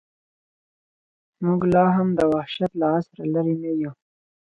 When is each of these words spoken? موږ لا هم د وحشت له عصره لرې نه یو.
موږ 1.45 1.61
لا 1.73 1.85
هم 1.95 2.09
د 2.19 2.21
وحشت 2.33 2.71
له 2.79 2.85
عصره 2.95 3.23
لرې 3.33 3.55
نه 3.63 3.71
یو. 3.81 3.91